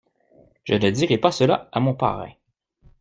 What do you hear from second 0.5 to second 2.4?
Je ne dirai pas cela à mon parrain.